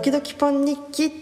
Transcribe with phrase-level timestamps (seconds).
[0.00, 1.12] 時々ポン日記。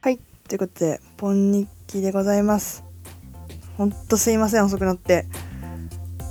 [0.00, 0.18] はい
[0.48, 2.84] ということでポン日記でございます。
[3.76, 5.26] ほんとすいません遅くなって。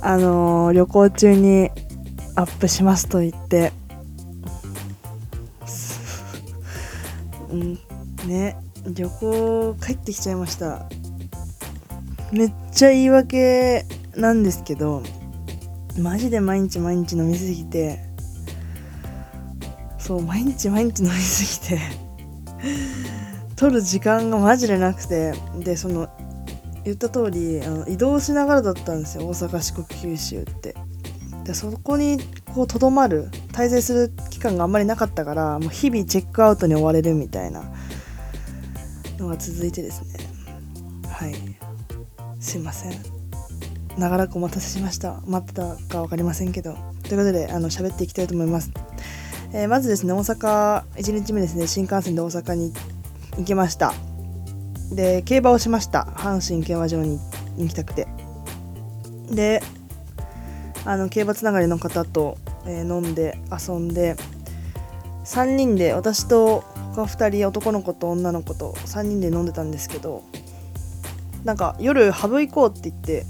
[0.02, 1.70] あのー、旅行中に
[2.34, 3.72] アップしますと言って。
[7.52, 7.78] うん
[8.26, 8.69] ね。
[8.86, 10.88] 旅行帰ってきちゃいました。
[12.32, 13.84] めっちゃ言い訳
[14.16, 15.02] なんですけど
[15.98, 17.98] マジで毎日毎日飲みすぎて
[19.98, 21.80] そう毎日毎日飲みすぎて
[23.56, 26.08] 撮る時間がマジでなくてでその
[26.84, 29.26] 言った通りあの移動しながらだったんですよ。
[29.26, 30.74] 大阪四国九州って。
[31.44, 32.18] でそこに
[32.54, 37.64] こうとどまる滞在する期間があんまりなかったからもう日々チェックアウトに追われるみたいな。
[39.20, 40.26] のが続いてですね。
[41.08, 41.34] はい。
[42.40, 42.92] すいません。
[43.98, 45.20] 長らくお待たせしました。
[45.26, 46.74] 待ってたか分かりませんけど。
[47.02, 48.70] ということであの喋っていきたいと思います、
[49.52, 52.72] えー、まずですね大阪1日目ですね新幹線で大阪に
[53.36, 53.92] 行きました。
[54.92, 56.02] で競馬をしました。
[56.16, 57.18] 阪神競馬場に
[57.58, 58.08] 行きたくて。
[59.30, 59.62] で
[60.84, 64.16] あの競馬つながりの方と、えー、飲んで遊んで
[65.24, 70.22] 3人で私と他2人男の子と女の子と3人で飲んでたんですけど
[71.44, 73.24] なんか夜ハブ行こうって言って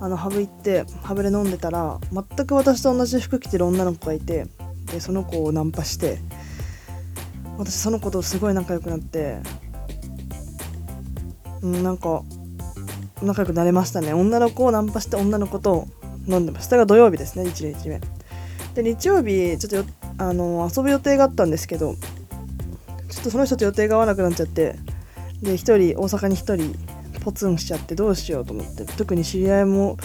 [0.00, 4.46] あのハブ行ってハブで飲んでたら全く私と同じ服着てる女の子がいて
[4.86, 6.18] でその子をナンパして
[7.56, 9.38] 私その子とすごい仲良くなって
[11.62, 12.22] うんなんか
[13.22, 14.12] 仲良くなれましたね。
[14.12, 15.86] 女の子をナンパして女の子と
[16.26, 16.76] 飲んでました。
[16.76, 18.00] が土曜日ですね1日目。
[18.74, 21.94] で日曜日ちょっとあの遊ぶ予定があったんですけど
[23.14, 24.76] ちょっとその人と予定が合わなくなっちゃって
[25.40, 29.96] で1人大阪に1人ポツンしちゃってどうしようと思って特に知り合いも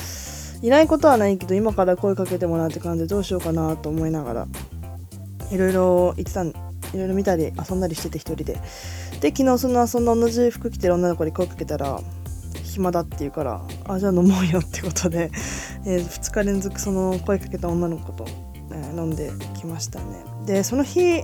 [0.61, 4.47] いないことはないけど今から声かけてもらうって感じでどうしようかなと思いながら
[5.51, 6.53] いろいろ言ってたんい
[6.93, 8.59] ろいろ見たり遊んだりしてて1人で。
[9.19, 12.01] で昨日そのそんな同じ服着てる女の子に声かけたら
[12.63, 15.29] 暇だって言うからあじゃあ飲もうよってことで、
[15.85, 18.25] えー、2日連続その声かけた女の子と、
[18.71, 20.23] えー、飲んできましたね。
[20.45, 21.21] でその日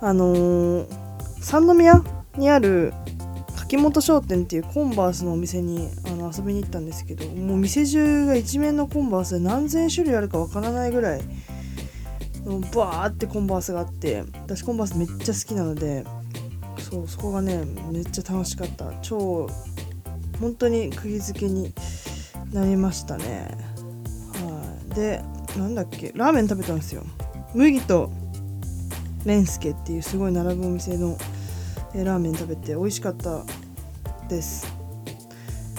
[0.00, 0.86] あのー、
[1.40, 2.02] 三宮
[2.36, 2.92] にある
[3.56, 11.20] 柿本商店っていうコンバースのお店にあの遊びに行ったんですけどもう店中が一面のコンバースで何千種類あるかわからないぐらい
[12.74, 16.04] バーってコンバースがあって私コンバースめっちゃ好きなので
[16.90, 18.92] そうそこがねめっちゃ楽しかった。
[19.02, 19.48] 超
[20.40, 21.72] 本当に釘付けに
[22.52, 23.56] なりましたね。
[24.34, 24.94] はい。
[24.94, 25.22] で
[25.56, 27.04] なんだっけラーメン食べたんですよ。
[27.54, 28.10] 麦と
[29.24, 31.16] レンスケっていうすごい並ぶお店の
[31.94, 33.44] ラーメン食べて美味しかった
[34.28, 34.66] です。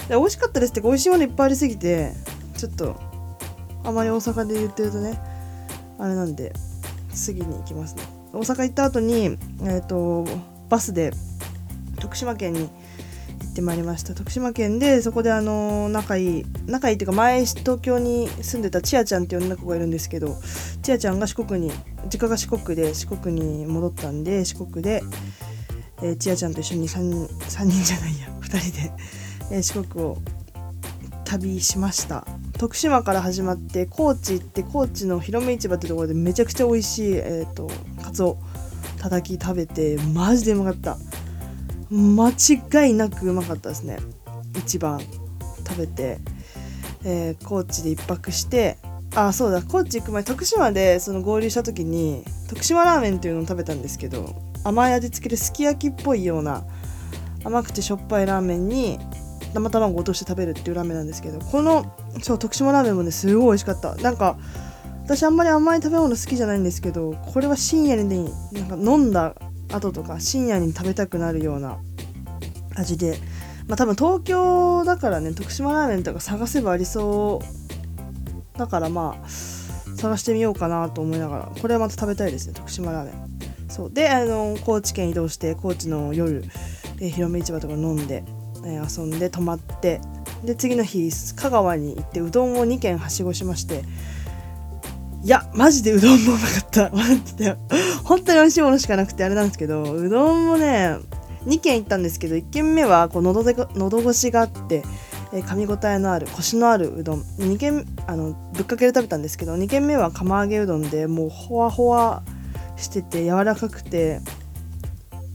[0.08, 2.12] で美味しかったですって美味しいものいっぱいありすぎて
[2.58, 3.00] ちょっと
[3.84, 5.20] あまり大阪で言ってるとね
[5.98, 6.54] あれなんで
[7.14, 8.04] 次に行きますね。
[8.34, 10.26] 大阪行った後にえっ、ー、と
[10.70, 11.12] バスで
[12.00, 12.70] 徳島県に
[13.52, 14.16] ってまいりました。
[14.16, 20.38] 徳島県でそこであの仲いい仲いいっていうか前東京に住んでたちあちゃんっていう女の子がいるんですけど
[20.82, 21.72] ちあちゃんが四国に
[22.06, 25.04] 実家が四国で四国に戻ったんで四国で、
[26.02, 28.92] えー、ちあちゃんと一緒に 3, 3人じゃないや2人で、
[29.52, 30.18] えー、四国を
[31.26, 32.26] 旅しました。
[32.58, 37.72] 徳島から始まって高知行って高知の広め市場ってところでめちゃくちゃ美味しい、えーと、
[38.04, 38.38] カツオ
[39.00, 40.98] たたき食べてマジでうまかった。
[41.92, 43.98] 間違いなくうまかったですね。
[44.58, 45.02] 一番
[45.68, 46.20] 食べて、
[47.04, 48.78] えー、高知で1泊して。
[49.14, 49.62] あそうだ。
[49.62, 56.64] 高知行く前徳島でその合流した時に徳島ラーメンっていうのを食べたんですけど甘い味付けですき焼きっぽいような
[57.44, 59.00] 甘くてしょっぱいラーメンに
[59.54, 63.96] 生卵を落として食べるっていうラーメンなんですけどこのそう徳島ラーメンもねすごい美味しかった。
[63.96, 64.38] なんか
[65.04, 69.36] 私あんまり甘い食べ物好きじゃないんですけどこれは深夜にねなんか飲んだ
[69.72, 71.80] 後とか深夜に食べたくなるような
[72.76, 73.18] 味で
[73.68, 77.42] まあ多分東京だからね徳島ラーメンとか探せばありそ
[78.56, 79.30] うだからまあ
[79.98, 83.32] 探してみようかなと思いながらこれはまた食べたいですね徳島ラーメン。
[83.70, 83.92] そう。
[83.92, 86.44] であの高知県移動して高知の夜、
[87.00, 88.24] え、広め市場とか飲んで、
[88.66, 90.02] えー、遊んで泊まって
[90.44, 93.84] で次の日香川に行ってうどんを2軒はしごしまして
[95.24, 96.90] いや、マジでうどんもうまかった。
[96.90, 97.58] 待ってた
[98.04, 100.98] 本当に美味しいものしかなくてあれなんですけど、うどんもね、
[101.46, 104.84] 2軒行ったんですけど、1軒目はこう喉で喉越しがあって、
[105.32, 107.22] えー、噛み応えのある、コシのあるうどん。
[107.38, 112.24] 2軒、あの、ぶっかけで食べたんですけど、2軒目は釜揚げうどんで、もうほわほわ
[112.76, 114.22] してて柔らかくて、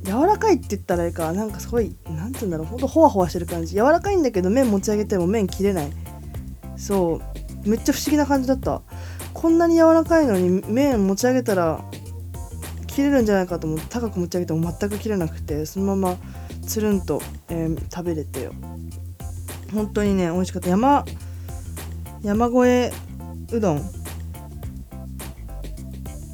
[0.06, 5.92] 柔らかいって言ったらいいかなんかすごい何て言うんだろうほんとほわほわしてる感じ柔らかいんだけど麺持ち上げても麺切れない
[6.76, 7.20] そ
[7.64, 8.82] うめっちゃ不思議な感じだった
[9.36, 11.84] こんなに柔らかいのに麺持ち上げたら
[12.86, 16.16] 切れるんじゃないかと思って高く持ち上げても全く切れなくてそのまま
[16.66, 18.48] つるんと、えー、食べれて
[19.74, 20.70] 本当にね美味しかった。
[20.70, 21.04] 山
[22.22, 22.92] 山越え
[23.52, 23.82] うどん。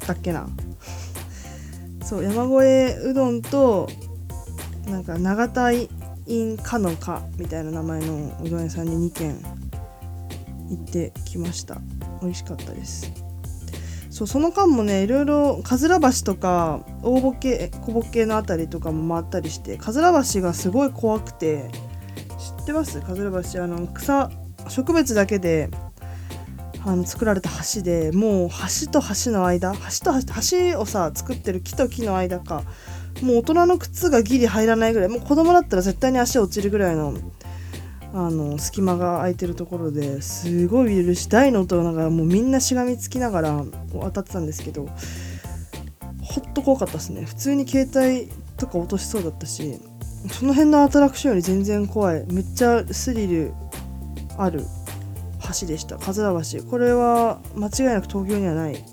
[0.07, 0.47] だっけな。
[2.05, 3.89] そう山越えうどんと
[4.87, 5.89] なんか永田イ
[6.29, 9.62] ンかのかみたいな名前のうどん屋さんに2軒
[10.75, 11.81] 行ってきました。
[12.21, 13.11] 美味しかったです。
[14.09, 21.71] そうその間もねいろいろかずら橋とか大ボケ小ボケの辺りとかも回ったりしてかずら橋がすごい怖くて
[22.37, 23.01] 知ってます？
[23.01, 24.29] かずら橋あの草
[24.67, 25.69] 植物だけで
[26.85, 28.49] あの作られた橋でもう
[28.83, 30.13] 橋と橋の間橋と
[30.73, 32.63] 橋をさ作ってる木と木の間か
[33.21, 37.13] もう大人の靴がギリ入らないぐらいもう子供だったら絶対に足落ちるぐらいの
[38.15, 44.87] あの隙間が空いてるところですごい揺るし大の音がもうみんなしがみつきながら渡ってたんですけど
[46.21, 47.25] ほっと怖かったですね。
[47.25, 49.79] 普通に携帯とか落としそうだったし
[50.31, 52.25] その辺のアトラクションより全然怖い。
[52.31, 53.53] めっちゃスリル
[54.37, 54.63] ある
[55.59, 55.97] 橋でした。
[55.97, 56.63] 桂橋。
[56.63, 58.85] これは間違いなく東京にはない。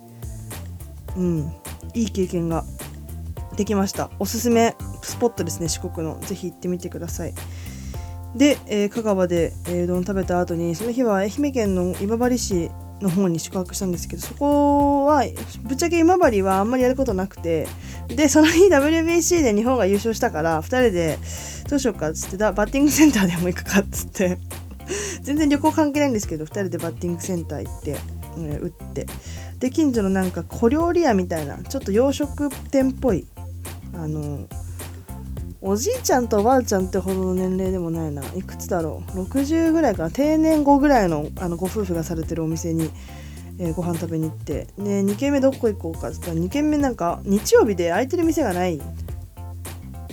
[1.16, 1.52] うん。
[1.94, 2.64] いい経験が
[3.56, 4.10] できました。
[4.18, 6.18] おすすめスポットですね四国の。
[6.20, 7.34] ぜひ行ってみてください。
[8.34, 15.24] で、えー、香川で、えー、うどん食べた後にその日は愛媛県の今治市の方に宿泊したんですけどそこは
[15.62, 17.66] ぶっちゃけ今治はあんまりやることなくて
[18.08, 21.18] でその日 WBC で日本が優勝したから2人で
[21.68, 24.38] どうしようかっつってバッティングセンターでも行くかっつって。
[25.22, 27.96] 全然旅行関係ないんですけど2人でバッティングセンター行って、
[28.38, 29.06] えー、打って。
[29.58, 33.26] で近所のなんか小料理屋みたいなちょっと洋食店っぽい
[33.94, 34.48] あの
[35.62, 38.22] おじいちゃんとおばあちゃんってほどの年齢でもないな。
[38.34, 40.10] いくつだろう？60ぐらいかな。
[40.10, 42.90] 定年後ぐらいのあのご夫婦がされてるお店に、
[43.58, 44.68] えー、ご飯食べに行って。
[44.78, 46.08] で2軒目どこ行こうか。
[46.08, 48.80] って言ったら2軒目なんか日曜日で空いてる店がない。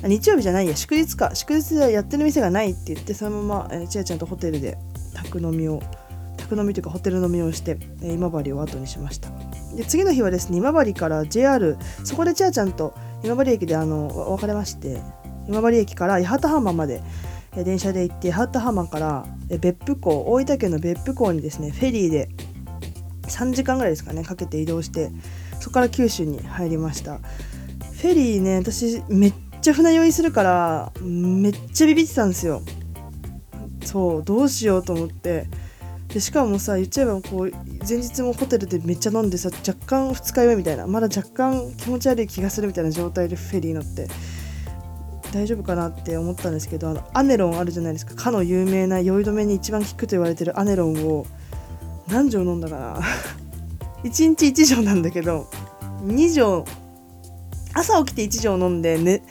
[0.03, 0.75] 日曜日じゃないや。
[0.75, 1.33] 祝日か。
[1.33, 4.77] 祝日でやってる店がないって言ってそのまま、えー、ちやちゃんとホテルで
[5.13, 5.81] 宅飲みを
[6.35, 9.29] 宅飲みというかホテル飲みをして、えー、今治を後にしました。
[9.73, 14.99] で次の日はですね今治から JR そこでちやちゃんと今治駅であの別れまして。
[15.47, 17.01] 今治駅から八幡浜まで、
[17.55, 19.25] 電車で行って八幡浜から、
[19.59, 22.29] 別府港大分県の別府港にですねフェリーで
[23.23, 25.11] 3時間ぐらいですかねかけて移動して
[25.59, 27.17] そこから九州に入りました。
[27.17, 32.61] フェリーね私めっちゃ船酔いするからめっちゃビビってたんですよ。
[33.83, 35.47] そうどうしようと思って。
[36.09, 37.51] でしかもさ言っちゃえばこう
[37.87, 44.07] 前日もホテルでめっちゃ飲んでさ若干二日酔いみたいなまだ若干気持ち悪い気がするみたいな状態でフェリー乗って。
[45.31, 48.15] 大丈夫かなって思ったんですけどあのアネロンあるじゃないですか。
[48.15, 51.25] かの有名な酔い止めに一番効くと言われてるアネロンを
[52.07, 52.99] 何錠飲んだかな。
[54.03, 55.49] 1日1錠なんだけど
[56.05, 56.65] 2錠
[57.73, 59.23] 朝起きて1錠飲んで、ね、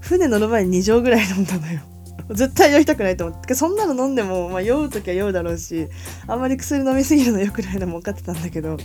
[0.00, 1.80] 船乗る前に2錠ぐらい飲んだのよ。
[2.30, 3.54] 絶対酔いたくないと思って。
[3.54, 5.88] そんなの飲んでも、まあ、酔う時は酔うだろうし
[6.26, 8.78] あんまり薬飲みすぎるの良くないのも分かってたんだけど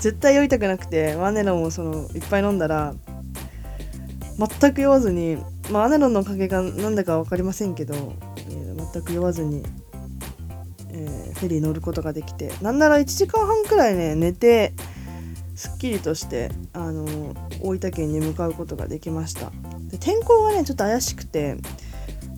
[0.00, 2.94] 絶対酔いたくなくてマネロンをそのいっぱい飲んだら
[4.38, 5.38] 全く酔わずに、
[5.70, 7.94] まあ、アネロンのおかげが何だか分かりませんけど、
[8.36, 9.64] えー、全く酔わずに、
[10.90, 14.72] えー、フェリー乗ることができてなんなら1時間半くらいね寝て
[15.54, 19.50] すっきりとしてあの大分県に向かうことができました。
[19.88, 21.56] で天候がねちょっと怪しくて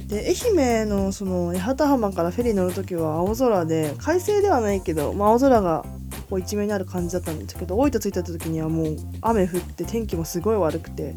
[0.07, 5.85] で愛媛のその八幡浜からフェリー乗る時は青空で快晴ではないけど、まあ、青空が
[6.29, 11.15] こう一面にある感じだったんですけど大分着いた時にはもう雨降って天気もすごい悪くて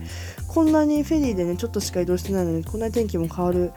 [0.48, 3.74] こんなにフェリーでねちょっとしか移動してないのにこんなに天気も変わる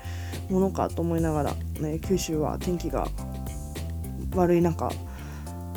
[0.48, 3.08] ものかと思いながら、ね、九州は天気が
[4.34, 4.90] 悪い中、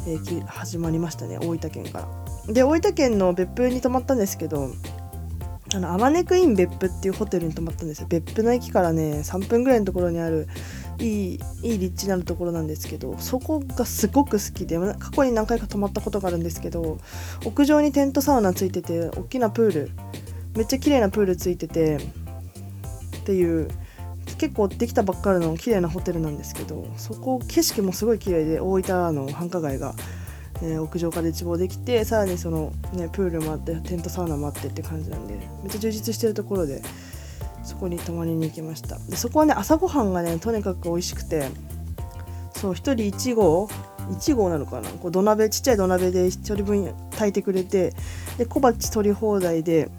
[0.07, 1.99] えー、始まりましたね大分県か
[2.47, 2.53] ら。
[2.53, 4.69] で大分県の別府に泊まったんですけど
[5.75, 10.47] あのアマネクイン別府っていうホテルに泊まったんですよ別府の駅からね3分ぐらいのところにある
[10.99, 16.99] いいいい立地になるところなんですけどそこがすごく好きで過去に何回か泊まったことがあるんですけど
[17.45, 19.91] 屋上にテントサウナついてて大きなプール
[20.55, 21.99] めっちゃ綺麗なプールついててっ
[23.25, 23.69] ていう
[24.37, 29.93] 結構できたばっかりの綺麗なホテルなんですけどそこ景色もすごい綺麗で大分の繁華街が、
[30.61, 36.81] えー、屋上から一望できてさらにその、ね、プールもあってテントサウナもあってって感じなんでめっちゃ充実してるところで
[37.67, 38.97] そこに泊まりに行きました。
[39.09, 41.49] でそこはね朝ごはんがねとにかく美味しくて
[42.55, 43.67] そう1人1合
[44.09, 44.89] 1合なのかな？
[44.89, 47.93] こう土鍋ちっちゃい土鍋で1人分炊いてくれて
[48.37, 49.91] で小鉢取り放題で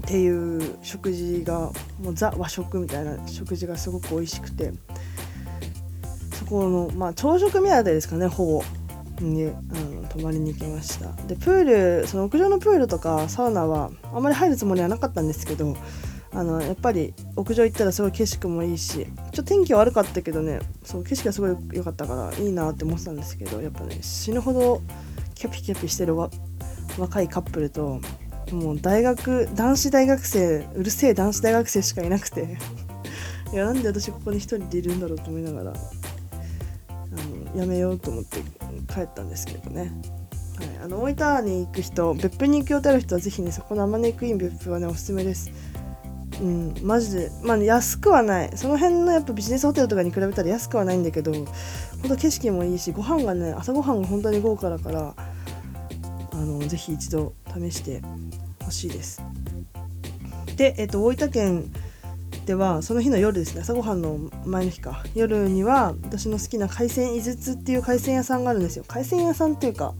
[0.02, 1.70] ていう食事が
[2.02, 4.72] もうザ和食みたいな食事がすごく美味しくて
[6.34, 8.62] そこのまあ朝食目当てですかねほぼ。
[9.20, 11.10] にあの泊まりに行きました。
[11.26, 15.76] でプールその屋上のプールとかサウナはあんまり入るつもりはなかったんですけど
[16.32, 24.82] あのやっぱり屋上行ったらすごい景色もいいしちょっと天気悪かったけどねそう景色がすごい良かったからいいなって思ってたんですけどやっぱね死ぬほど
[25.34, 28.00] キャピキャピしてる若いカップルと
[28.52, 32.58] もう大学男子大学生うるせえ男子大学生しかいなくて
[33.52, 38.40] いやなんで私ここに一人でいるんだろうと思いながらあのやめようと思って
[38.92, 39.92] 帰ったんですけどね、
[40.56, 45.50] はい、あの大分に行く人別府に行く予定ある人はぜひねそこのアマネクイーン別府はねおすすめです。
[46.40, 48.50] うんマジでまあ、安くはない。
[48.54, 51.44] その辺のやっぱビジネスホテルとかに比べたら安くはないんだけどほん
[52.08, 55.14] と景色もいいしご飯がね朝ごはんが本当に豪華だから
[56.32, 58.00] あのぜひ一度試して
[58.64, 59.20] ほしいです。
[60.56, 61.72] で、えっと、大分県
[62.46, 65.02] ではその日の夜ですね朝ごはんの前の日か。
[65.14, 68.84] 夜には私の好きな海鮮井筒っていう海鮮屋さんがあるんですよ。
[68.86, 69.94] 海鮮屋さんっていうか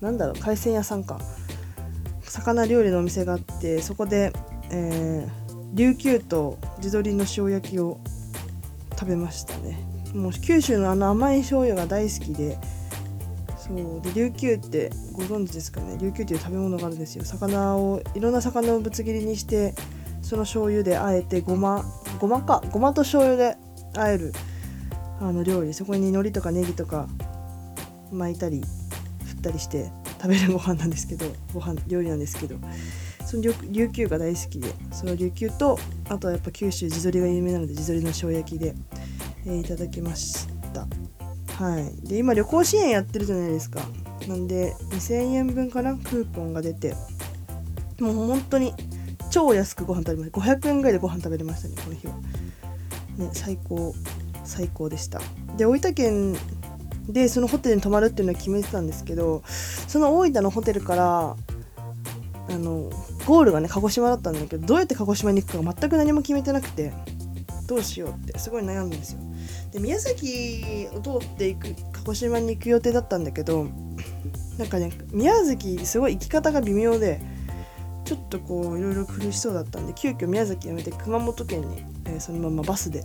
[0.00, 1.18] なんだろう海鮮屋さんか。
[2.28, 4.32] 魚料理のお店があってそこで、
[4.70, 8.00] えー、琉球と地鶏の塩焼きを
[8.92, 9.78] 食べましたね。
[10.14, 12.58] もう九州のあの甘い醤油が大好きで
[13.58, 15.98] そうで琉球ってご存知ですかね？
[15.98, 17.24] 琉球っていう食べ物があるんですよ。
[17.24, 19.74] 魚をいろんな魚をぶつ切りにして
[20.22, 21.84] その醤油であえてごま
[22.18, 23.56] ごまかごまと醤油で
[23.96, 24.32] あえる
[25.20, 25.74] あの料理。
[25.74, 27.08] そこに海苔とかネギとか
[28.10, 28.62] 巻いたり
[29.26, 29.90] 振ったりして
[30.22, 32.56] 食べるご飯なんですけどご飯料理なんですけど。
[33.26, 35.78] その琉球が大好きでその琉球と
[36.08, 38.74] あとはやっぱ九州地鶏が有名なので地鶏の塩焼きで、
[39.44, 40.86] えー、いただきました。
[41.62, 42.08] はい。
[42.08, 43.80] で今旅行支援やってるじゃないですか。
[44.28, 46.94] なんで2000円分かなクーポンが出て。
[47.98, 48.74] もう本当に
[49.30, 50.40] 超安くご飯食べました。
[50.40, 52.14] 500円ぐらいでご飯食べれましたねこの日は。
[53.16, 53.94] ね最高
[54.44, 55.20] 最高でした。
[55.56, 56.36] で大分県
[57.08, 61.36] でそのホテルに泊まるっていうのは決めてたんですけどその大分のホテルから
[62.48, 62.90] あの
[63.26, 66.92] ゴールがね鹿児島だったんだけどどうやって鹿児島に行くか全く何も決めてなくて
[67.66, 69.20] どうしようってすごい悩んだんですよ。
[69.72, 73.66] で宮崎を通っていく鹿児島に行く予定だったんだけど
[74.56, 77.20] なんかね宮崎すごい行き方が微妙で
[78.04, 83.02] ちょっとこういろいろ苦しそうだったんで急遽宮崎やめて熊本県に、えー、そのままバスで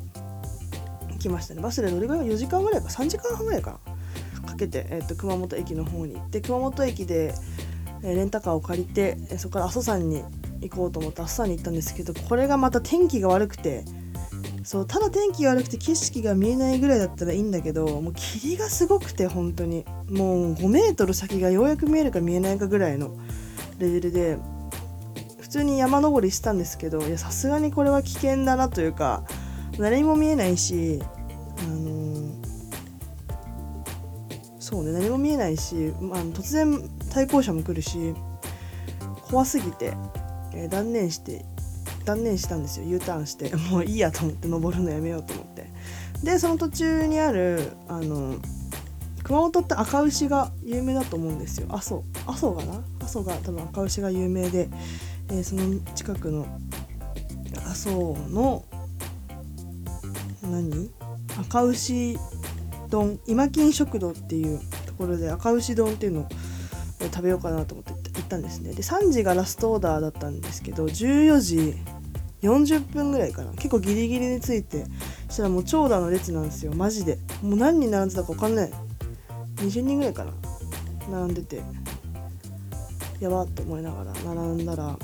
[1.10, 1.62] 行きましたね。
[1.62, 3.80] バスでどれぐらい？4時間ぐらいか？3時間半ぐらいか？
[4.44, 7.34] なかけて、えーと、熊本駅の方に行って熊本駅で、
[8.03, 10.24] え、レンタカーを借りて、え、そこから阿蘇山に
[10.62, 13.84] 行こうと思って阿蘇山に行ったんですけどこれがまた天気が悪くて
[14.63, 19.86] そうただ天気が悪くて景色が見えないぐらいだったらいいんだけどもう霧がすごくて本当に。
[20.12, 23.15] もう5メートル先がようやく見えるか見えないかぐらいの
[23.79, 24.38] レベルで
[25.39, 29.24] 普通に山登りしたんですけどいやさすがにこれは危険だなというか
[29.77, 31.01] 何も見えないし
[31.60, 32.31] あのー、
[34.60, 38.13] そうね何も見えないし、まあ、突然対向車も来るし
[39.30, 39.94] 怖すぎて、
[40.53, 41.46] えー、断念して
[42.06, 42.88] 断念したんですよ。
[42.88, 45.70] U ターンして もういいやと思って登るのやめようと思って。
[46.24, 48.36] でその途中にあるあの
[49.24, 51.68] 熊本って赤牛が有名だと思うんですよ。
[51.70, 52.84] 阿蘇阿蘇がな？
[53.00, 54.70] 阿蘇が多分赤牛が有名で、
[55.30, 56.46] えー、その近くの
[57.65, 58.65] 阿蘇の
[60.44, 60.89] 何？
[61.39, 62.18] 赤牛
[62.89, 66.27] 丼今金食堂っていうところで赤牛丼っていうのを
[67.05, 68.74] 食べようかなと思って行ったんですね。
[68.74, 71.75] で3時がラストオーダーだったんですけど14時
[72.41, 73.51] 40分ぐらいかな。
[73.53, 74.86] 結構ギリギリについて
[75.29, 76.74] したらもう長蛇の列なんですよ。
[76.74, 77.17] マジで。
[77.41, 78.72] もう何人並んでたか分かんない。
[79.58, 80.34] 20人ぐらいかな。
[81.10, 81.62] 並んでて。
[83.20, 84.98] やばって思いながら並んだら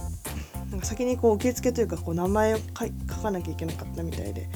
[0.71, 4.49] なんか先にこう受付というかこう名前を書かなきゃいけなかったみたいで。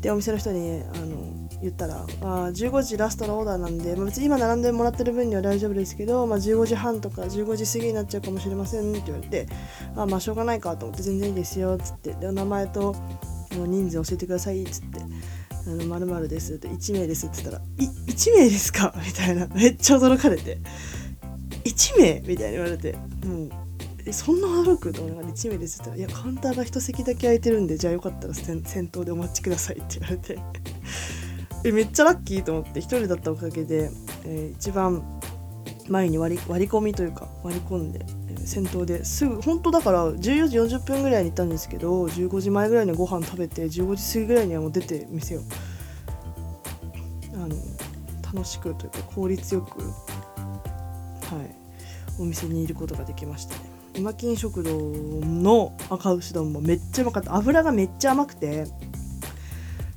[0.00, 9.46] でお店の人にあの言ったら、あ、15時ラストのオーダーなんで、まあ、別に今並んでもらってる分には大丈夫ですけど、まあ、15時半とか15時過ぎになっちゃうかもしれませんって言われて
[9.96, 12.94] あまあしょうがないかと思って全然いいですよっつってでお名前と
[13.50, 15.00] 人数教えてくださいっつって
[15.66, 18.94] 「あの〇〇です」って1名ですって言ったら「い1名ですか?
[19.06, 20.58] 」みたいなめっちゃ驚かれて
[21.64, 22.92] 「1名?」みたいに言われて
[23.24, 23.50] もう
[24.06, 30.38] えそんな驚くと思いながら1名ですって言ったら「いやカウンターが1席だけ空いてるんでじゃあよかったら先頭でお待ちください」って言われて
[31.64, 33.90] えめっちゃラッキーと思って1人だったおかげで、
[34.26, 35.02] えー、一番
[35.88, 45.40] 前に割り割り込みというか割り込んで、えー、先頭ですぐ本当だから14時40分ぐらいに行ったんですけど15時前ぐらいにご飯食べて15時過ぎぐらいにはもう出て店を
[47.34, 47.56] あの
[48.22, 49.90] 楽しくというか効率よくはい
[52.18, 53.74] お店にいることができましたね。
[53.96, 58.66] 今金食堂の赤牛丼もめっちゃうまかった油がめっちゃ甘くて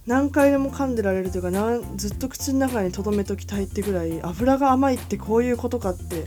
[0.07, 6.25] 何回でも噛んでられるというかなんずっと口の中に留めときたいってぐらい油が甘いってこういうことかって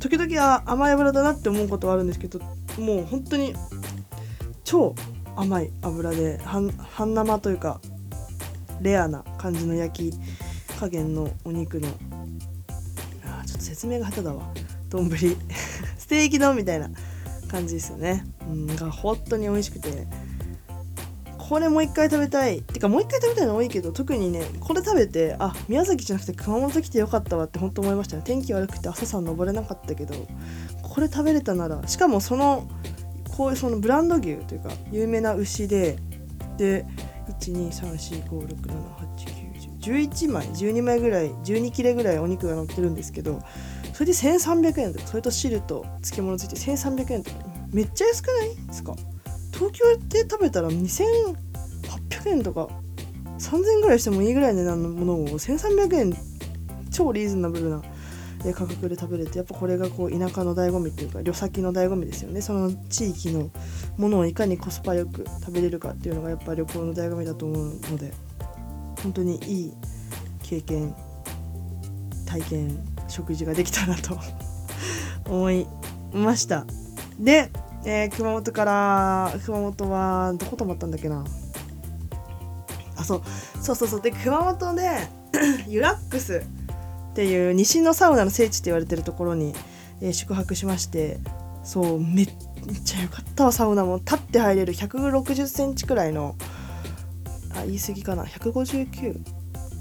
[0.00, 2.40] 時々は甘い油だなって思うことはあるんですけど
[2.78, 3.54] もう本当に
[4.64, 4.94] 超
[5.36, 6.72] 甘い油で半
[7.14, 7.80] 生というか
[8.80, 10.18] レアな感じの焼き
[10.80, 11.88] 加減のお肉の
[13.24, 14.52] あちょっと説明が下手だわ。
[14.90, 15.08] 丼。
[15.96, 16.90] ステーキ丼みたいな
[17.48, 18.26] 感じですよね。
[18.50, 20.08] うんが本当に美味しくて。
[21.52, 22.62] これもう一回食べたい。
[22.62, 30.14] てかもう一回食べたいの多いけど特にねこれ食べてあ宮崎じゃなくて熊本来てよかったわって本当思いましたね天気悪くて朝さん登れなかったけど
[30.82, 32.66] これ食べれたならしかもその
[33.36, 35.98] こういうそのブランド牛というか有名な牛で
[36.56, 36.86] で
[37.40, 43.42] 1234567891011枚12枚ぐらい12切れぐらいお肉が乗ってるんですけど
[43.92, 47.36] それで1300円とかそれと汁と漬物ついて1300円とか。
[47.72, 48.54] めっちゃ安くない？
[48.66, 48.94] ですか？
[49.52, 51.36] 東京で食べたら2800
[52.26, 52.68] 円とか
[53.38, 56.16] 3000円ぐらいしてもいいぐらいの値段のものを1300円
[56.90, 57.82] 超リーズナブルな
[58.54, 62.40] 価格で食べれてやっぱこれがこう田舎の醍醐味っていうか旅先の醍醐味ですよね。
[62.40, 63.50] その地域の
[63.96, 68.12] ものをいかにコスパよく食べれるかっていうのがやっぱ旅行の醍醐味だと思うので
[69.02, 69.72] 本当にいい
[70.42, 70.94] 経験
[72.26, 72.78] 体験
[73.08, 74.18] 食事ができたなと
[75.26, 75.66] 思い
[76.12, 76.66] ました。
[77.18, 77.50] で、
[77.84, 81.24] えー、熊本から熊本はどこ泊まったんだっけな？
[82.96, 83.22] あそう。
[83.60, 84.00] そうそうそう。
[84.00, 85.08] で熊本で
[85.68, 86.42] ユラックス
[87.10, 89.54] っていう西のサウナの聖地って言われてるところに、
[90.00, 91.18] えー、宿泊しまして
[91.64, 92.26] そうめっ
[92.84, 93.98] ちゃ良かったわサウナも。
[93.98, 96.36] 立って入れる160センチくらいの
[97.54, 99.18] あ言い過ぎかな？159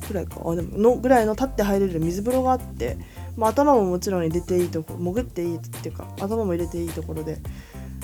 [0.08, 0.42] くらいか。
[0.44, 2.98] あでものぐらいの立って入れる水風呂があって、
[3.38, 7.38] まあ、頭ももちろん入れていいとこ潜っていいっていうか頭も入れていいところで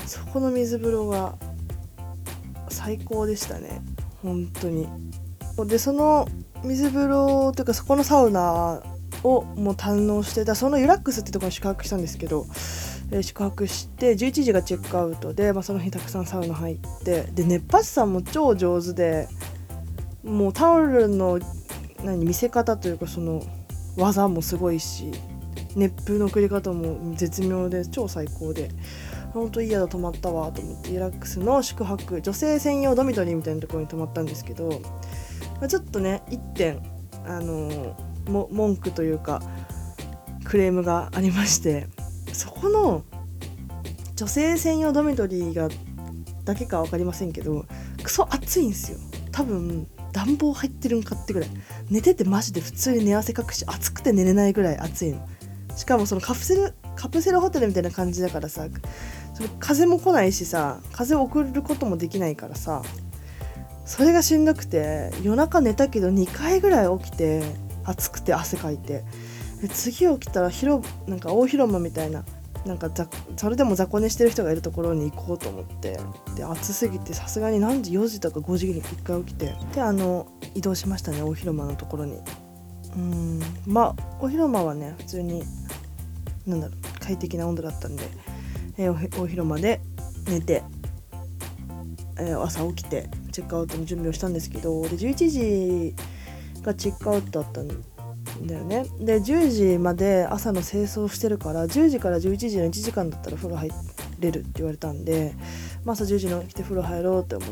[0.08, 1.36] そこの水風呂が
[2.70, 3.82] 最高でしたね。
[4.22, 4.88] 本当に。
[5.66, 6.28] でその
[6.64, 8.82] 水風呂というかそこのサウナ
[9.24, 12.46] をもう堪能してたそのユラックスってところに宿泊したんですけど、
[13.12, 19.28] えー、宿泊して11時がチェックアウトで、まあ、その日たくさんサウナ入ってで熱波師さんも超上手で
[20.24, 21.40] もうタオルの
[22.04, 23.42] 何見せ方というかその
[23.98, 25.12] 技もすごいし
[25.76, 28.70] 熱風の送り方も絶妙で超最高で。
[29.34, 34.82] 本当いい宿泊まったわと思ってユラックスの宿泊女性専用ドミトリーみたいなところに泊まったんですけど、
[35.60, 36.82] まあ、ちょっとね1点
[37.26, 39.42] あのー文句というか
[40.44, 41.88] クレームがありまして
[42.34, 43.04] そこの
[44.16, 45.70] 女性専用ドミトリーが
[46.44, 47.66] だけか分かりませんけど
[48.04, 48.98] クソ暑いんですよ。
[49.32, 51.50] 多分暖房入ってるんかってぐらい。
[51.90, 55.28] 寝ててマジで普通に寝汗かくし暑くて寝れないぐらい暑いの。
[55.76, 58.68] しかもそのカプセルカプセルホテルみたいな感じだからさ
[59.38, 62.82] その風も来ないしさ風送ることもできないからさ
[63.86, 67.44] それがしんどくて夜中寝たけど2回ぐらい起きて
[67.84, 69.04] 暑くて汗かいて
[69.70, 72.26] 次起きたら広なんか大広間みたいな
[72.66, 72.90] なんか
[73.36, 76.00] それでも雑魚寝してる人がいるところに行こうと思って
[76.36, 82.18] で暑すぎてさすがに何時4時とか5時に1回起きてであの移動しましたね大広間のところに。
[82.96, 85.44] うんまあ大広間はね普通に
[86.48, 88.04] なんだろう快適な温度だったんで、
[88.78, 89.82] えー、大広間で
[90.28, 90.64] 寝て、
[92.20, 95.96] えー、朝起きてチェックアウトの準備をしたんですけどで11時
[96.62, 97.68] がチェックアウトだったん
[98.46, 98.86] だよね。
[99.00, 103.70] で10時まで朝の清掃してるから10時から11時の1時間だったら風呂入
[104.20, 105.34] れるって言われたんで、
[105.84, 107.50] まあ、朝10時に起きて風呂入ろうって思っ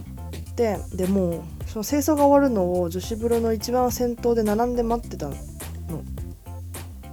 [0.56, 5.36] てでもうその清掃が終わるのを女子風呂の一番先頭で並んで待ってたの。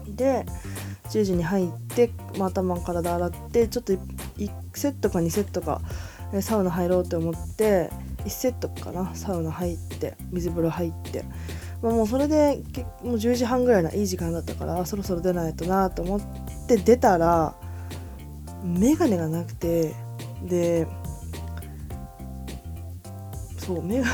[0.09, 0.45] で
[1.13, 3.99] 10時に入って、まあ、頭体洗ってちょっと1
[4.73, 5.83] セットか2セットか
[6.41, 7.91] サウナ入ろうって思って
[8.25, 11.25] 1セットかなサウナ入って水風呂入って。
[11.83, 12.63] まあ、もうそれで
[13.03, 16.21] もう10時半ぐらいないい時間だったからそろそろ出ないとなと思っ
[16.69, 17.57] て出たら
[18.63, 19.93] 眼鏡がなくて
[20.45, 20.87] で
[23.59, 24.05] そう眼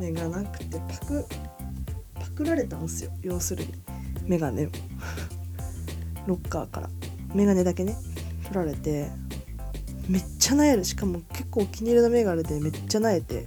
[0.00, 1.26] 鏡がなくてパク
[2.14, 3.72] パクられたんですよ要するに。
[4.26, 4.68] 眼鏡を。
[6.26, 6.90] ロッカーから。
[7.34, 7.96] 眼鏡だけね。
[8.44, 9.08] 取られて。
[10.08, 10.84] めっちゃなえる。
[10.84, 13.46] しかも結構お気に入りの眼鏡でめっちゃなえて。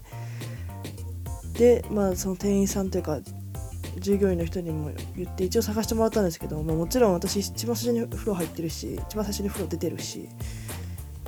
[1.57, 3.19] でまあその店員さんというか
[3.97, 10.27] 従業員の人にも言って一応探してもらったんですけど、ま、もちろん私一番最初に風呂入ってるし一番最初に風呂出てるし、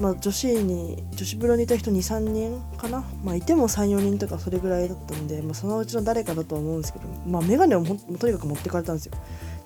[0.02, 7.86] まあ、女子に女子風呂にいた人23人かな、まあ、いても34人とかそれぐらいだったんで、まあ、そのうちの誰かだとは思うんですけど、まあ、眼鏡を
[8.18, 9.14] とにかく持ってかれたんですよ。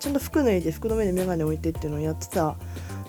[0.01, 2.55] ちゃんと服脱いで服の上に眼鏡置いてっていうのをやってた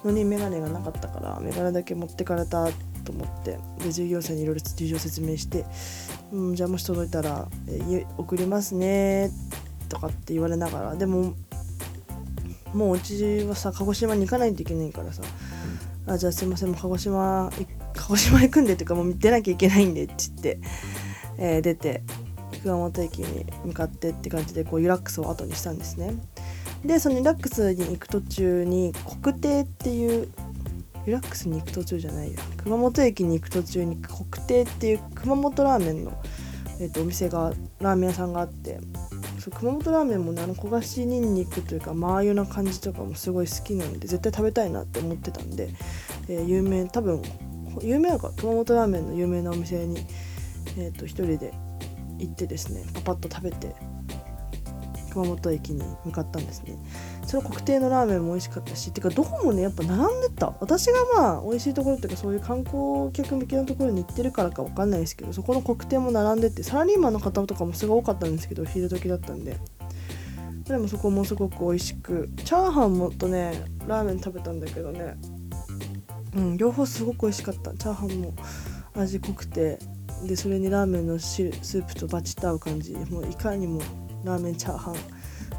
[0.04, 2.68] のに眼鏡がなかったから眼鏡だけ持ってかれた
[3.04, 5.64] と思ってで従業員さんにいろいろ事情説明して
[6.32, 9.30] 「うん、じゃあもし届いたら、えー、送りますね」
[9.88, 11.32] とかって言われながらでも
[12.74, 15.22] もううちはさ鹿児島に行かないといけないからさ
[16.06, 17.50] 「あじゃあすいませんもう鹿児島
[17.94, 20.58] 鹿児島行くんで」っていうかもう出なきゃいけないんでって言って、
[21.38, 22.02] えー、出て
[22.62, 26.14] 熊本駅に向かってって感じでこうユラックスを後にしたんですね。
[26.84, 28.92] でそのリラックスに行く途中に
[29.22, 30.28] 国定っていう
[31.06, 36.22] リラックスに行く途中じゃないよ熊本駅に行く途中に国定っていう熊本ラーメンの、
[36.80, 38.80] えーと、お店がラーメン屋さんがあって
[39.38, 45.70] そう熊本ラーメンもねあの焦がしにんにくというかマー油な感じとかもすごい好きなので絶対食べたいなって思ってたんで、
[46.28, 47.22] えー、有名多分
[47.80, 50.06] 有名なか熊本ラーメンの有名なお店に、
[50.78, 51.52] えー、と一人で
[52.18, 53.74] 行ってですねパパッと食べて
[55.12, 56.76] 熊本駅に向かったんですね。
[57.26, 60.54] その国定のラーメンも美味しかったしてかどこもねやっぱ並んでた。
[60.60, 69.58] 私がまあ美味しいところっていうかそういう観光客向けのところに行ってるからか分かんないですけどそこの国定も並んでてサラリーマンの方とかもすごい多かったんですけど昼時だったんで。
[70.64, 75.16] でもそこもすごく美味しくチャーハンもとねラーメン食べたんだけどね。
[76.34, 77.72] うん両方すごく美味しかった。
[77.74, 78.32] チャーハンも
[78.94, 79.78] 味濃くて。
[80.22, 82.94] でそれにラーメンのスープとバチッと合う感じ。
[82.94, 83.80] もういかにも
[84.24, 84.96] ラーメンチャーハン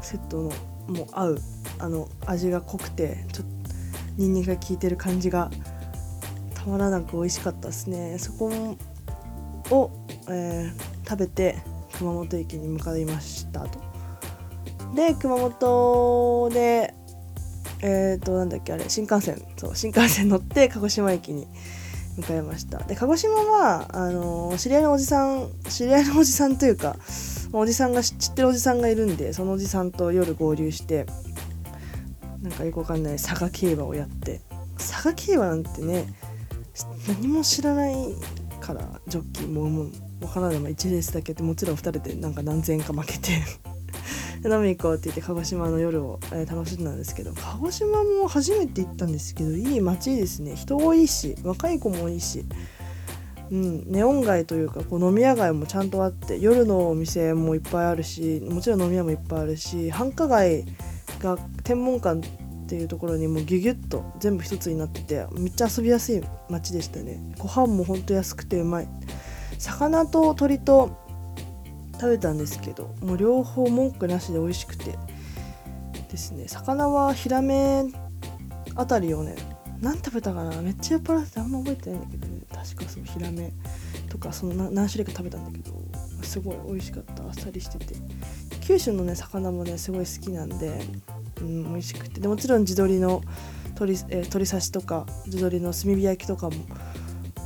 [0.00, 0.52] セットの
[0.88, 1.38] もう合う
[1.78, 3.54] あの味が濃くてちょっと
[4.16, 5.50] ニンニクが効いてる感じが
[6.54, 8.16] たまらなく美味しかったですね。
[8.18, 8.76] そこ
[9.70, 9.90] を、
[10.28, 11.56] えー、食べて
[11.98, 13.80] 熊本駅に向かいましたと。
[14.94, 16.94] で熊本で
[17.82, 21.46] えっ、ー、となんだっけあれ新幹線そう新幹線乗って鹿児島駅に
[22.16, 22.78] 向かいました。
[22.78, 26.96] で鹿児島はあのー、知り合いのおじさん知り合いのおじさんというか
[27.56, 31.06] おじさんが知ってるおじさんがいるんでそのおじさんと夜合流して
[32.42, 34.40] なんかよくわかんない佐賀競馬をやって
[34.76, 36.06] 佐賀競馬なんてね
[37.08, 37.94] 何も知らない
[38.60, 39.90] からジョッキーももう
[40.22, 43.42] わからないま1レースだけってもちろん2人でなんか何千円か負けて
[44.44, 50.54] 飲み行こうって言って鹿児島の夜を、え、楽しんだんですけど鹿児島も初めて行ったんですけどいい街ですね。
[50.56, 52.44] 人多いし若い子もいいし
[53.50, 60.64] うん、ネオン街というかこう飲み屋街もちゃんとあって夜のお店もいっぱいあるしもちろん飲み屋もいっぱいあるし繁華街
[61.20, 67.20] が天文館っていうところにもギュギュッと全部一つになっててめっちゃ遊びやすい街でしたね。
[67.38, 68.88] ご飯もほんと安くてうまい。
[69.58, 70.98] 魚と鶏と
[71.94, 74.98] 食べたんですけどもう両方文句なしで美味しくて
[76.10, 76.48] ですね。
[76.48, 77.84] 魚はヒラメ
[78.74, 79.36] あたりをね
[79.80, 80.62] 何食べたかな？
[80.62, 83.52] めっちゃ酔っ払ってあんま覚えてないんだけど確かそのヒラメ
[84.08, 85.82] とかその何種類か食べたんだけど
[86.22, 87.22] すごい美味しかった。
[87.24, 87.94] あっさりしてて。
[88.60, 90.80] 九州のね魚もねすごい好きなんで、
[91.42, 92.20] うん、美味しくて。
[92.20, 93.20] でもちろん地鶏の
[93.78, 96.56] 鶏,、えー、鶏刺しとか地鶏の炭火焼きとかも、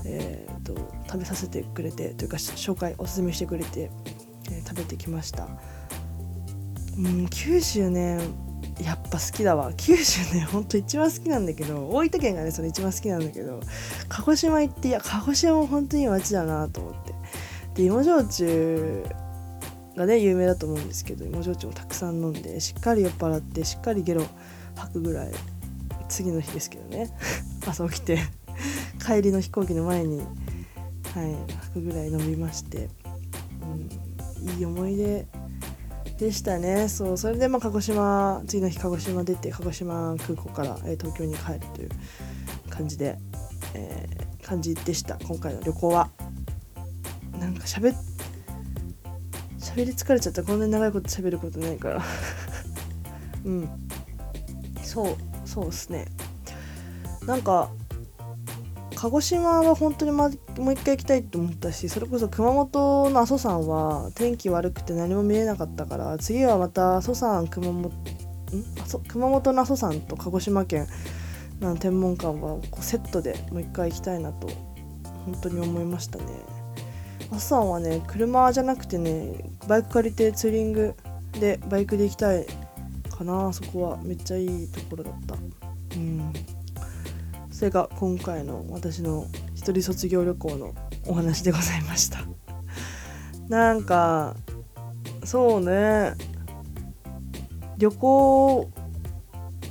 [0.05, 3.91] えーと、食べさせてくれてというか紹介おすすめしてくれて、
[4.53, 5.49] えー、食べてきました。
[6.97, 8.21] うん九州ね
[8.83, 9.73] やっぱ好きだわ。
[9.77, 13.61] 九州ねほんと一番好きなんだけど大分県がねその一番好きなんだけど
[14.09, 17.15] 鹿児島行っていや鹿児島も本当にいい街だなと思って。
[17.75, 19.05] で芋焼酎
[19.97, 24.25] がね有名だと思うんですけど芋焼酎をたくさん飲んでしっかり酔っ払ってしっかりゲロ
[24.77, 25.33] 吐くぐらい
[26.09, 27.11] 次の日ですけどね。
[27.67, 28.19] 朝起きて
[29.05, 32.89] 帰りの飛行機の前にはい吐くぐらい飲みまして、
[34.41, 35.27] うん、いい思い出
[36.19, 36.89] でしたね。
[36.89, 41.91] そうそれでまあ鹿児島次の日鹿児島出て鹿児島空港から、え、東京に帰るという
[42.69, 43.17] 感じで、
[43.75, 45.17] えー、感じでした。
[45.25, 46.11] 今回の旅行は。
[47.39, 47.95] なんか喋
[49.61, 50.43] 喋り疲れちゃった。
[50.43, 52.03] こんなに長いこと喋ることないから。
[53.47, 53.69] うん。
[54.83, 56.07] そうそうっすね。
[57.27, 57.71] なんか
[59.01, 67.93] 鹿児島は本当に、ま、もう一回行きたいと思ったしそれこそ熊本の阿蘇山は天気悪くて何も見えなかったから次はまた阿蘇山熊本ん？
[69.07, 70.89] 熊本の阿蘇山と鹿児島県
[71.61, 74.49] の天文館はこうセットでもう一回行きたいなと
[75.27, 76.25] 本当に思いましたね。
[77.31, 80.95] 阿蘇山はね車じゃなくてねバイク借りてツーリング
[81.39, 82.45] でバイクで行きたい
[83.17, 83.53] かな。
[83.53, 85.37] そこはめっちゃいいところだった。
[85.95, 86.33] うん。
[87.59, 90.77] それが今回の私の一人卒業旅行の
[91.09, 92.21] お話でございました。
[93.51, 94.37] なんか
[95.25, 96.15] そうね。
[97.77, 98.71] 旅行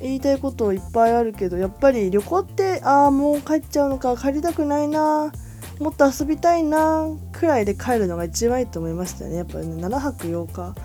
[0.02, 5.32] 言いたいこといっぱいあるけどやっぱり旅行ってああもう帰っちゃうのか帰りたくないな
[5.80, 9.38] もっと遊びたいなくらいで帰るのが一番いいと思いましたね。
[9.38, 10.76] やっぱりね7泊8日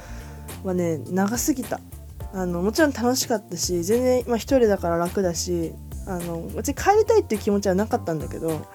[0.63, 1.81] はね長すぎた。
[2.33, 5.73] あのもちろん楽しかったし全然、ま、1人だから楽だし
[6.07, 8.67] あの別に帰りたいっていう気持ちはなかったんだけど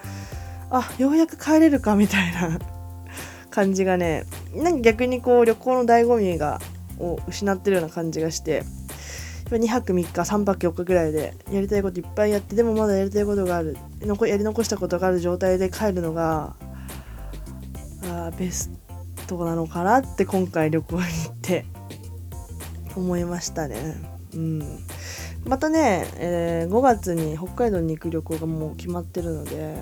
[0.70, 2.58] あようやく帰れるかみたいな
[3.50, 6.60] 感じがねなんか逆にこう旅行の醍醐味が
[6.98, 8.64] を失ってるような感じがして
[9.46, 16.54] 2泊3日3泊4日ぐらいでやりたいこといっぱいやってでもまだやりたいことがある残やり残したことがある状態で帰るのが
[18.04, 18.70] あベス
[19.26, 21.64] トなのかなって今回旅行に行って
[22.96, 23.96] 思いましたね。
[24.34, 24.84] うん
[25.44, 29.76] またね、えー、5月に北海道に行く旅行がもう決まってるので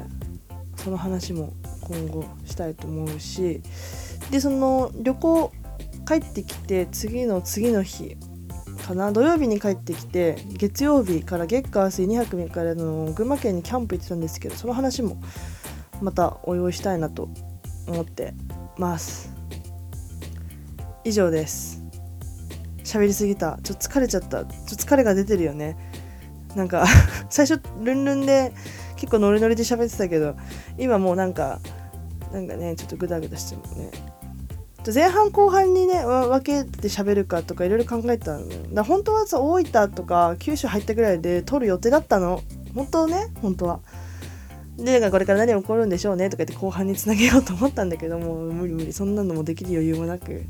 [0.77, 3.63] その話も今後したいと思うし
[4.31, 5.53] でその旅行
[6.07, 8.17] 帰ってきて次の次の日
[8.87, 15.21] かな土曜日に帰ってきて月曜日から月火水2泊3日での群馬県にキャンプ行ってたんですけどその話も
[16.01, 17.29] またお用意したいなと
[17.89, 18.35] 思って
[18.79, 19.33] ます。
[21.05, 21.86] 以上です。
[22.87, 23.59] 喋りすぎた。
[23.63, 24.29] ちょっと疲れちゃった。
[24.29, 25.77] ちょっと疲れが出てるよね。
[26.55, 26.87] なんか
[27.29, 28.53] 最初ルンルンで
[28.97, 30.37] 結構ノリノリで喋ってたけど
[30.79, 31.61] 今もうなんか
[32.33, 33.91] なんかねちょっとグダグダしてもね。
[34.95, 38.47] 前半後半にね分けて喋るかとかいろいろ考えたの。
[38.73, 42.41] だ本当はさ大分とか九州入ったぐらいで撮る予定だったの。
[42.75, 43.81] 本当ね本当は。
[44.79, 48.93] でこれから何起こるんでしょうねとか言って後半につなげようと思ったんだけども無理無理。
[48.93, 50.45] そんなのもできる余裕もなく、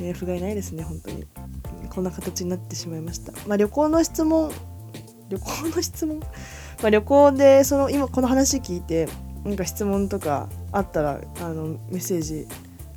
[0.00, 1.26] ね、不甲斐ないですね本当に。
[1.90, 3.32] こんな形になってしまいました。
[3.46, 4.50] まあ旅行の質問
[5.28, 6.20] 旅行の質問？
[6.82, 9.08] まあ、旅行でその今この話聞いて
[9.44, 12.46] なんか質問とかあったらあのメッセージ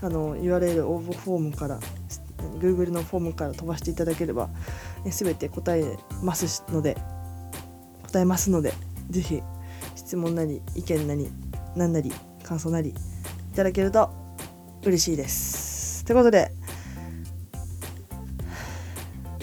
[0.02, 1.80] あの URL 応募フォームから
[2.60, 4.50] Google のフォームから飛ばしていただければ、
[5.06, 6.96] 全て答えますので
[8.04, 8.74] 答えますので
[9.10, 9.44] 是非
[9.96, 11.32] 質問なり意見なり
[11.76, 12.12] 何なり
[12.44, 14.10] 感想なりいただけると
[14.84, 16.06] 嬉しいです。
[16.06, 16.52] ということで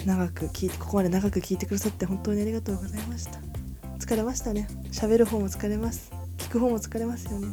[0.05, 3.39] 長く聞いてここまで長く聞いてくださって本当にありがとうございました。
[3.99, 4.67] 疲れましたね。
[4.91, 6.11] 喋る方も疲れます。
[6.37, 7.47] 聞く方も疲れますよね。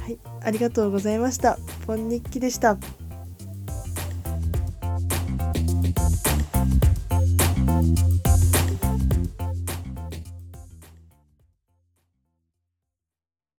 [0.00, 1.58] はい、ありがとうございました。
[1.86, 2.76] ポン日記でした。